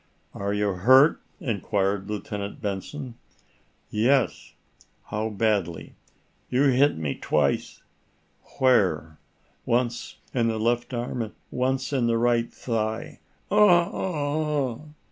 "Are 0.33 0.51
your 0.51 0.77
hurt?" 0.77 1.21
inquired 1.39 2.09
Lieutenant 2.09 2.59
Benson. 2.59 3.19
"Yes." 3.91 4.55
"How 5.03 5.29
badly?" 5.29 5.93
"You 6.49 6.63
hit 6.69 6.97
me 6.97 7.13
twice." 7.13 7.83
"Where?" 8.57 9.19
"Once 9.63 10.15
in 10.33 10.47
the 10.47 10.57
left 10.59 10.91
arm; 10.91 11.35
once 11.51 11.93
in 11.93 12.07
the 12.07 12.17
right 12.17 12.51
thigh. 12.51 13.19
O 13.51 13.59
o 13.59 13.91
o 14.01 14.75
h!" 14.87 14.93